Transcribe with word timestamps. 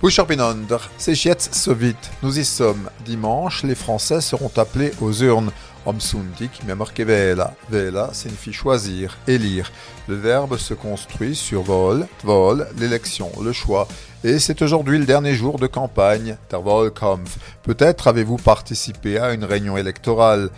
Bucharbinander, 0.00 0.78
c'est 0.96 1.24
jetzt 1.24 1.54
so 1.56 1.74
vite. 1.74 2.10
Nous 2.22 2.38
y 2.38 2.44
sommes. 2.44 2.88
Dimanche, 3.04 3.64
les 3.64 3.74
Français 3.74 4.20
seront 4.20 4.52
appelés 4.56 4.92
aux 5.00 5.12
urnes. 5.12 5.50
Sonntag, 5.98 6.50
mais 6.66 6.74
marqué 6.74 7.02
Vela. 7.02 7.54
Vela 7.68 8.10
signifie 8.12 8.52
choisir, 8.52 9.16
élire. 9.26 9.72
Le 10.06 10.14
verbe 10.14 10.56
se 10.56 10.74
construit 10.74 11.34
sur 11.34 11.62
vol, 11.62 12.06
vol, 12.22 12.68
l'élection, 12.78 13.32
le 13.42 13.52
choix. 13.52 13.88
Et 14.22 14.38
c'est 14.38 14.62
aujourd'hui 14.62 14.98
le 14.98 15.06
dernier 15.06 15.34
jour 15.34 15.58
de 15.58 15.66
campagne, 15.66 16.36
der 16.50 16.64
Wahlkampf. 16.64 17.38
Peut-être 17.62 18.06
avez-vous 18.06 18.36
participé 18.36 19.18
à 19.18 19.32
une 19.32 19.44
réunion 19.44 19.76
électorale. 19.76 20.50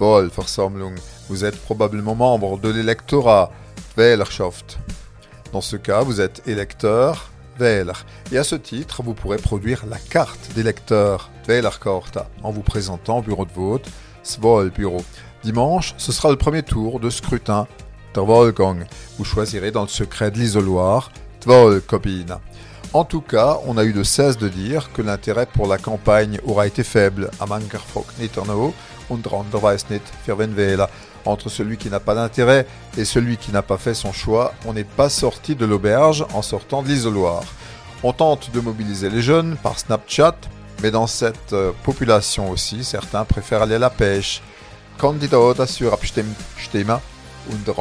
Wahlversammlung. 0.00 0.94
Vous 1.28 1.44
êtes 1.44 1.60
probablement 1.60 2.14
membre 2.14 2.58
de 2.58 2.70
l'électorat, 2.70 3.50
Wählerschaft. 3.96 4.78
Dans 5.52 5.60
ce 5.60 5.76
cas, 5.76 6.02
vous 6.02 6.20
êtes 6.20 6.42
électeur, 6.46 7.30
Et 7.60 8.38
à 8.38 8.44
ce 8.44 8.56
titre, 8.56 9.02
vous 9.02 9.14
pourrez 9.14 9.36
produire 9.36 9.84
la 9.86 9.98
carte 9.98 10.50
d'électeur, 10.54 11.30
Wählerkarta, 11.46 12.28
en 12.42 12.50
vous 12.50 12.62
présentant 12.62 13.18
au 13.18 13.22
bureau 13.22 13.44
de 13.44 13.52
vote, 13.52 13.86
Svol 14.22 14.70
Bureau. 14.70 15.04
Dimanche, 15.44 15.94
ce 15.96 16.10
sera 16.10 16.30
le 16.30 16.36
premier 16.36 16.62
tour 16.62 16.98
de 16.98 17.10
scrutin, 17.10 17.68
der 18.14 18.28
Wahlgang. 18.28 18.86
Vous 19.18 19.24
choisirez 19.24 19.70
dans 19.70 19.82
le 19.82 19.88
secret 19.88 20.30
de 20.30 20.38
l'isoloir, 20.38 21.12
Wahlkabine. 21.46 22.38
En 22.94 23.04
tout 23.04 23.22
cas, 23.22 23.58
on 23.66 23.76
a 23.76 23.82
eu 23.82 23.92
de 23.92 24.04
cesse 24.04 24.38
de 24.38 24.48
dire 24.48 24.92
que 24.92 25.02
l'intérêt 25.02 25.46
pour 25.46 25.66
la 25.66 25.78
campagne 25.78 26.38
aura 26.46 26.68
été 26.68 26.84
faible. 26.84 27.28
Entre 31.26 31.48
celui 31.48 31.76
qui 31.76 31.90
n'a 31.90 31.98
pas 31.98 32.14
d'intérêt 32.14 32.66
et 32.96 33.04
celui 33.04 33.36
qui 33.36 33.50
n'a 33.50 33.62
pas 33.62 33.78
fait 33.78 33.94
son 33.94 34.12
choix, 34.12 34.54
on 34.64 34.74
n'est 34.74 34.84
pas 34.84 35.08
sorti 35.08 35.56
de 35.56 35.66
l'auberge 35.66 36.24
en 36.34 36.42
sortant 36.42 36.84
de 36.84 36.88
l'isoloir. 36.88 37.42
On 38.04 38.12
tente 38.12 38.52
de 38.52 38.60
mobiliser 38.60 39.10
les 39.10 39.22
jeunes 39.22 39.56
par 39.56 39.76
Snapchat, 39.76 40.36
mais 40.80 40.92
dans 40.92 41.08
cette 41.08 41.52
euh, 41.52 41.72
population 41.82 42.48
aussi, 42.48 42.84
certains 42.84 43.24
préfèrent 43.24 43.62
aller 43.62 43.74
à 43.74 43.80
la 43.80 43.90
pêche. 43.90 44.40
Kandidat 44.98 45.66
sur 45.66 45.92
abstimmt 45.92 46.36
Stimme 46.62 47.00
und. 47.50 47.74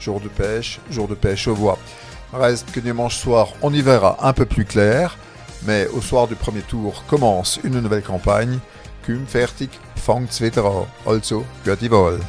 Jour 0.00 0.20
de 0.20 0.28
pêche, 0.28 0.80
jour 0.90 1.06
de 1.06 1.14
pêche 1.14 1.46
aux 1.46 1.54
voix. 1.54 1.78
Reste 2.32 2.72
que 2.72 2.80
dimanche 2.80 3.16
soir, 3.16 3.48
on 3.60 3.74
y 3.74 3.82
verra 3.82 4.16
un 4.22 4.32
peu 4.32 4.46
plus 4.46 4.64
clair, 4.64 5.18
mais 5.66 5.86
au 5.88 6.00
soir 6.00 6.26
du 6.26 6.34
premier 6.34 6.62
tour 6.62 7.04
commence 7.06 7.60
une 7.62 7.78
nouvelle 7.80 8.02
campagne. 8.02 8.58
Küm 9.04 9.26
fertig, 9.26 9.70
fangt's 9.96 10.40
wieder. 10.40 10.86
Also, 11.06 11.44
Wahl. 11.66 12.20